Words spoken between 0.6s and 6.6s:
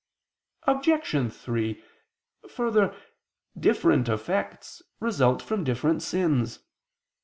Obj. 3: Further, different effects result from different sins.